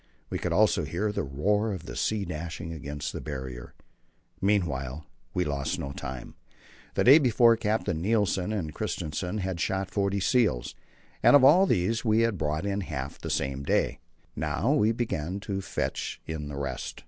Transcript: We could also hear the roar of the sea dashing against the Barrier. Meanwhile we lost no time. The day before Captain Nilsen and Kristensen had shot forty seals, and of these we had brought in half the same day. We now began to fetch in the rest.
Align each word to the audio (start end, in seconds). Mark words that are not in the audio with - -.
We 0.31 0.39
could 0.39 0.51
also 0.51 0.83
hear 0.83 1.11
the 1.11 1.21
roar 1.21 1.71
of 1.71 1.85
the 1.85 1.95
sea 1.95 2.25
dashing 2.25 2.73
against 2.73 3.13
the 3.13 3.21
Barrier. 3.21 3.75
Meanwhile 4.41 5.05
we 5.35 5.45
lost 5.45 5.77
no 5.77 5.91
time. 5.91 6.33
The 6.95 7.03
day 7.03 7.19
before 7.19 7.55
Captain 7.55 8.01
Nilsen 8.01 8.51
and 8.51 8.73
Kristensen 8.73 9.41
had 9.41 9.59
shot 9.59 9.91
forty 9.91 10.19
seals, 10.19 10.73
and 11.21 11.35
of 11.35 11.69
these 11.69 12.03
we 12.03 12.21
had 12.21 12.39
brought 12.39 12.65
in 12.65 12.81
half 12.81 13.19
the 13.19 13.29
same 13.29 13.61
day. 13.63 13.99
We 14.35 14.39
now 14.41 14.83
began 14.93 15.39
to 15.41 15.61
fetch 15.61 16.19
in 16.25 16.47
the 16.47 16.57
rest. 16.57 16.99